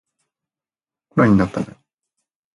[1.09, 1.73] コロナになったナリ